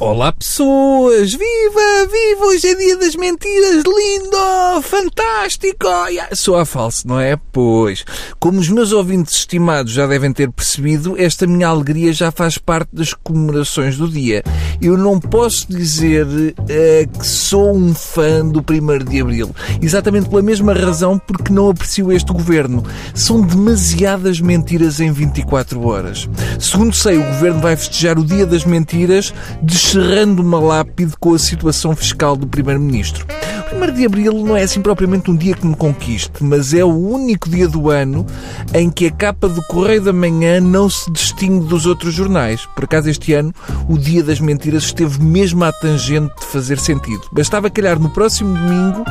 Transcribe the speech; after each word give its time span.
Olá 0.00 0.30
pessoas! 0.30 1.32
Viva! 1.32 2.06
Viva! 2.08 2.44
Hoje 2.46 2.68
é 2.68 2.74
dia 2.76 2.96
das 2.98 3.16
mentiras! 3.16 3.82
Lindo! 3.82 4.80
Fantástico! 4.82 5.88
Sou 6.34 6.54
a 6.54 6.64
falso, 6.64 7.08
não 7.08 7.18
é? 7.18 7.36
Pois. 7.50 8.04
Como 8.38 8.60
os 8.60 8.68
meus 8.68 8.92
ouvintes 8.92 9.34
estimados 9.34 9.92
já 9.92 10.06
devem 10.06 10.32
ter 10.32 10.52
percebido, 10.52 11.16
esta 11.18 11.48
minha 11.48 11.66
alegria 11.66 12.12
já 12.12 12.30
faz 12.30 12.58
parte 12.58 12.90
das 12.92 13.12
comemorações 13.12 13.96
do 13.96 14.06
dia. 14.06 14.44
Eu 14.80 14.96
não 14.96 15.18
posso 15.18 15.66
dizer 15.68 16.24
uh, 16.24 17.18
que 17.18 17.26
sou 17.26 17.76
um 17.76 17.92
fã 17.92 18.46
do 18.46 18.60
1 18.60 19.04
de 19.04 19.20
Abril. 19.20 19.50
Exatamente 19.82 20.28
pela 20.28 20.42
mesma 20.42 20.74
razão 20.74 21.18
porque 21.18 21.52
não 21.52 21.70
aprecio 21.70 22.12
este 22.12 22.32
governo. 22.32 22.84
São 23.14 23.40
demasiadas 23.40 24.40
mentiras 24.40 25.00
em 25.00 25.10
24 25.10 25.84
horas. 25.84 26.28
Segundo 26.60 26.94
sei, 26.94 27.18
o 27.18 27.24
governo 27.24 27.60
vai 27.60 27.76
festejar 27.76 28.16
o 28.16 28.24
dia 28.24 28.46
das 28.46 28.64
mentiras 28.64 29.34
de 29.60 29.87
cerrando 29.88 30.42
uma 30.42 30.60
lápide 30.60 31.14
com 31.18 31.32
a 31.32 31.38
situação 31.38 31.96
fiscal 31.96 32.36
do 32.36 32.46
Primeiro-Ministro. 32.46 33.26
O 33.70 33.84
1 33.84 33.92
de 33.92 34.06
Abril 34.06 34.32
não 34.32 34.56
é 34.56 34.62
assim 34.62 34.80
propriamente 34.80 35.30
um 35.30 35.36
dia 35.36 35.54
que 35.54 35.66
me 35.66 35.76
conquiste, 35.76 36.42
mas 36.42 36.72
é 36.72 36.82
o 36.82 36.88
único 36.88 37.50
dia 37.50 37.68
do 37.68 37.90
ano 37.90 38.24
em 38.72 38.88
que 38.88 39.06
a 39.06 39.10
capa 39.10 39.46
do 39.46 39.62
Correio 39.64 40.02
da 40.02 40.12
Manhã 40.12 40.58
não 40.58 40.88
se 40.88 41.10
distingue 41.12 41.66
dos 41.66 41.84
outros 41.84 42.14
jornais. 42.14 42.66
Por 42.74 42.84
acaso, 42.84 43.10
este 43.10 43.34
ano, 43.34 43.52
o 43.88 43.98
Dia 43.98 44.22
das 44.22 44.40
Mentiras 44.40 44.84
esteve 44.84 45.22
mesmo 45.22 45.64
à 45.64 45.72
tangente 45.72 46.34
de 46.40 46.46
fazer 46.46 46.78
sentido. 46.78 47.20
Bastava 47.30 47.68
calhar 47.68 47.98
no 47.98 48.08
próximo 48.08 48.54
domingo 48.54 49.04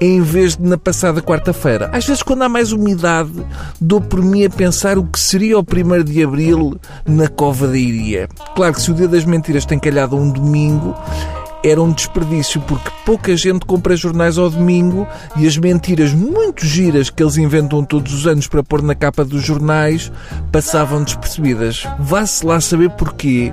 em 0.00 0.20
vez 0.22 0.56
de 0.56 0.62
na 0.62 0.78
passada 0.78 1.20
quarta-feira. 1.20 1.90
Às 1.92 2.06
vezes, 2.06 2.22
quando 2.22 2.42
há 2.42 2.48
mais 2.48 2.70
umidade, 2.70 3.32
dou 3.80 4.00
por 4.00 4.22
mim 4.22 4.44
a 4.44 4.50
pensar 4.50 4.96
o 4.96 5.04
que 5.04 5.18
seria 5.18 5.58
o 5.58 5.62
1 5.62 6.04
de 6.04 6.22
Abril 6.22 6.80
na 7.04 7.26
Cova 7.26 7.66
da 7.66 7.76
Iria. 7.76 8.28
Claro 8.54 8.74
que 8.74 8.82
se 8.82 8.90
o 8.90 8.94
Dia 8.94 9.08
das 9.08 9.24
Mentiras 9.24 9.66
tem 9.66 9.78
calhado 9.78 10.16
um 10.16 10.30
domingo, 10.30 10.94
era 11.64 11.82
um 11.82 11.90
desperdício 11.90 12.60
porque 12.60 12.90
pouca 13.06 13.34
gente 13.34 13.64
compra 13.64 13.96
jornais 13.96 14.36
ao 14.36 14.50
domingo 14.50 15.08
e 15.34 15.46
as 15.46 15.56
mentiras 15.56 16.12
muito 16.12 16.66
giras 16.66 17.08
que 17.08 17.22
eles 17.22 17.38
inventam 17.38 17.82
todos 17.82 18.12
os 18.12 18.26
anos 18.26 18.46
para 18.46 18.62
pôr 18.62 18.82
na 18.82 18.94
capa 18.94 19.24
dos 19.24 19.42
jornais 19.42 20.12
passavam 20.52 21.02
despercebidas. 21.02 21.88
Vá-se 21.98 22.44
lá 22.44 22.60
saber 22.60 22.90
porquê. 22.90 23.52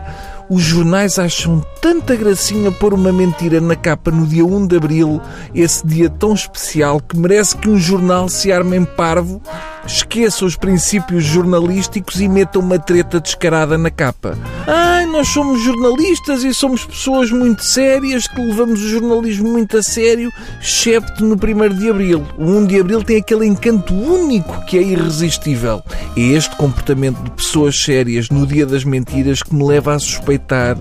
Os 0.50 0.64
jornais 0.64 1.18
acham 1.18 1.66
tanta 1.82 2.14
gracinha 2.14 2.70
pôr 2.74 2.94
uma 2.94 3.14
mentira 3.14 3.62
na 3.62 3.74
capa 3.74 4.12
no 4.12 4.28
dia 4.28 4.46
1 4.46 4.68
de 4.68 4.76
Abril, 4.76 5.22
esse 5.56 5.88
dia 5.88 6.10
tão 6.10 6.34
especial 6.34 7.00
que 7.00 7.18
merece 7.18 7.56
que 7.56 7.70
um 7.70 7.78
jornal 7.78 8.28
se 8.28 8.52
arme 8.52 8.76
em 8.76 8.84
parvo 8.84 9.42
esqueça 9.86 10.46
os 10.46 10.56
princípios 10.56 11.24
jornalísticos 11.24 12.20
e 12.20 12.28
meta 12.28 12.60
uma 12.60 12.78
treta 12.78 13.20
descarada 13.20 13.78
na 13.78 13.90
capa. 13.90 14.38
Ai, 14.68 15.06
nós 15.06 15.28
somos 15.28 15.62
jornalistas 15.62 16.44
e 16.44 16.54
somos 16.54 16.86
pessoas 16.86 17.32
muito 17.32 17.64
sérias 17.64 18.28
que 18.28 18.42
levamos 18.42 18.82
o 18.82 18.90
jornalismo 18.90 19.50
muito 19.50 19.78
a 19.78 19.84
sério, 19.84 20.32
excepto 20.62 21.26
no 21.26 21.36
1 21.36 21.76
de 21.78 21.90
Abril. 21.90 22.26
O 22.38 22.44
1 22.44 22.66
de 22.66 22.80
Abril 22.80 23.04
tem 23.04 23.18
aquele 23.18 23.46
encanto 23.46 23.94
único 23.94 24.66
que 24.66 24.78
é 24.78 24.82
irresistível. 24.82 25.82
É 26.16 26.22
este 26.22 26.56
comportamento 26.56 27.22
de 27.24 27.32
pessoas 27.32 27.82
sérias 27.82 28.30
no 28.30 28.46
dia 28.46 28.66
das 28.66 28.84
mentiras 28.84 29.42
que 29.44 29.54
me 29.54 29.66
leva 29.66 29.96
a 29.96 30.00
suspeitar 30.00 30.78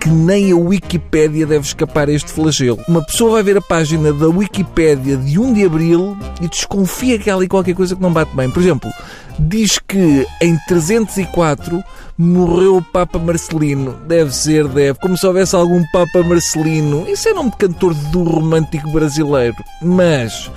que 0.00 0.08
nem 0.08 0.52
a 0.52 0.56
Wikipédia 0.56 1.46
deve 1.46 1.66
escapar 1.66 2.08
a 2.08 2.12
este 2.12 2.30
flagelo. 2.30 2.78
Uma 2.88 3.04
pessoa 3.04 3.32
vai 3.32 3.42
ver 3.42 3.56
a 3.56 3.60
página 3.60 4.12
da 4.12 4.28
Wikipédia 4.28 5.16
de 5.16 5.38
1 5.38 5.52
de 5.52 5.64
Abril 5.64 6.16
e 6.40 6.48
desconfia 6.48 7.18
que 7.18 7.28
há 7.28 7.34
ali 7.34 7.48
qualquer 7.48 7.74
coisa 7.74 7.96
que 7.96 8.02
não 8.02 8.12
bate 8.12 8.34
bem. 8.34 8.50
Por 8.50 8.62
exemplo, 8.62 8.90
diz 9.38 9.78
que 9.78 10.26
em 10.40 10.56
304 10.68 11.82
morreu 12.16 12.76
o 12.76 12.82
Papa 12.82 13.18
Marcelino. 13.18 13.94
Deve 14.06 14.34
ser, 14.34 14.66
deve. 14.68 14.98
Como 14.98 15.16
se 15.16 15.26
houvesse 15.26 15.54
algum 15.54 15.82
Papa 15.92 16.22
Marcelino. 16.22 17.08
Isso 17.08 17.28
é 17.28 17.32
nome 17.32 17.50
de 17.50 17.56
cantor 17.56 17.94
do 17.94 18.22
romântico 18.22 18.90
brasileiro. 18.90 19.56
Mas 19.82 20.50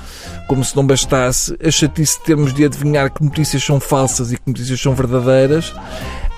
como 0.48 0.66
se 0.66 0.76
não 0.76 0.86
bastasse 0.86 1.56
a 1.66 1.72
chatice 1.72 2.18
de 2.20 2.26
termos 2.26 2.54
de 2.54 2.66
adivinhar 2.66 3.10
que 3.10 3.24
notícias 3.24 3.64
são 3.64 3.80
falsas 3.80 4.34
e 4.34 4.38
que 4.38 4.44
notícias 4.46 4.82
são 4.82 4.94
verdadeiras, 4.94 5.74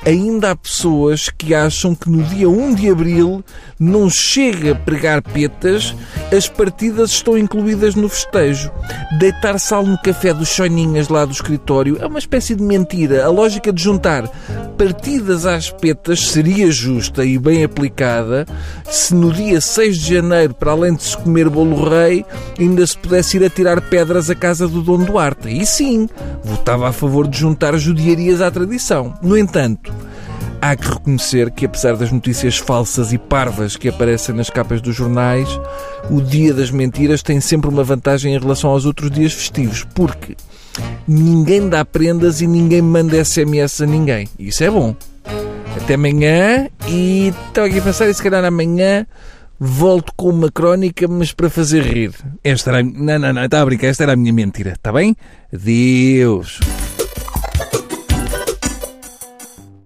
ainda 0.06 0.52
há 0.52 0.56
pessoas 0.56 1.30
que 1.30 1.54
acham 1.54 1.96
que 1.96 2.10
no 2.10 2.24
dia 2.24 2.50
1 2.50 2.76
de 2.76 2.90
abril 2.90 3.44
não 3.80 4.10
chega 4.10 4.72
a 4.72 4.76
pregar 4.76 5.22
petas, 5.22 5.96
as 6.36 6.48
partidas 6.48 7.12
estão 7.12 7.38
incluídas 7.38 7.96
no 7.96 8.10
festejo. 8.10 8.72
Deitar 9.18 9.60
sal 9.60 9.86
no 9.86 9.98
café 10.02 10.34
dos 10.34 10.50
choninhas 10.50 11.08
lá 11.08 11.26
do 11.26 11.32
escritório 11.32 11.98
é 12.02 12.06
uma 12.06 12.20
espécie 12.20 12.56
de 12.56 12.64
mentira. 12.64 13.26
A 13.26 13.30
lógica 13.30 13.72
de 13.72 13.82
juntar 13.82 14.30
partidas 14.84 15.46
às 15.46 15.72
petas 15.72 16.28
seria 16.28 16.70
justa 16.70 17.24
e 17.24 17.40
bem 17.40 17.64
aplicada 17.64 18.46
se 18.84 19.16
no 19.16 19.32
dia 19.32 19.62
6 19.62 19.98
de 19.98 20.16
janeiro, 20.16 20.54
para 20.54 20.74
além 20.74 20.94
de 20.94 21.04
se 21.04 21.18
comer 21.18 21.48
bolo 21.48 21.88
rei, 21.90 22.26
ainda 22.60 22.86
se 22.86 22.98
pudesse 22.98 23.38
ir 23.38 23.46
a 23.46 23.50
tirar 23.50 23.80
pedras 23.80 24.30
à 24.30 24.36
casa 24.36 24.68
do 24.68 24.82
Dom 24.82 25.06
Duarte. 25.06 25.48
E 25.48 25.66
sim, 25.66 26.10
votava 26.44 26.90
a 26.90 26.92
favor 26.92 27.30
de 27.30 27.40
juntar 27.40 27.78
judiarias 27.78 28.42
à 28.42 28.52
tradição. 28.52 29.14
No 29.22 29.38
entanto, 29.38 29.94
há 30.62 30.76
que 30.76 30.90
reconhecer 30.90 31.50
que, 31.52 31.66
apesar 31.66 31.96
das 31.96 32.12
notícias 32.12 32.58
falsas 32.58 33.14
e 33.14 33.18
parvas 33.18 33.78
que 33.78 33.88
aparecem 33.88 34.36
nas 34.36 34.50
capas 34.50 34.82
dos 34.82 34.94
jornais, 34.94 35.48
o 36.12 36.22
Dia 36.22 36.54
das 36.54 36.72
Mentiras 36.72 37.24
tem 37.24 37.40
sempre 37.40 37.70
uma 37.70 37.86
vantagem 37.86 38.36
em 38.36 38.38
relação 38.38 38.70
aos 38.70 38.86
outros 38.86 39.10
dias 39.10 39.32
festivos, 39.32 39.88
porque 39.96 40.36
ninguém 41.08 41.70
dá 41.70 41.84
prendas 41.86 42.42
e 42.42 42.48
ninguém 42.48 42.82
manda 42.82 43.24
SMS 43.24 43.82
a 43.82 43.86
ninguém. 43.86 44.28
Isso 44.38 44.64
é 44.64 44.70
bom. 44.70 44.96
Até 45.76 45.96
amanhã 45.96 46.70
e 46.88 47.34
estava 47.48 47.68
aqui 47.68 47.80
a 47.80 47.82
pensar 47.82 48.10
e 48.10 48.14
se 48.14 48.22
calhar 48.22 48.44
amanhã 48.44 49.06
volto 49.60 50.14
com 50.16 50.30
uma 50.30 50.52
crónica, 50.52 51.08
mas 51.08 51.32
para 51.32 51.50
fazer 51.50 51.84
rir. 51.84 52.12
Esta 52.44 52.72
era... 52.72 52.84
Não, 52.84 53.20
não, 53.20 53.34
não, 53.34 53.46
está 53.46 53.62
a 53.62 53.66
brincar, 53.66 53.88
esta 53.88 54.04
era 54.04 54.14
a 54.14 54.16
minha 54.16 54.34
mentira, 54.34 54.74
está 54.74 54.92
bem? 54.92 55.16
Adeus. 55.54 56.60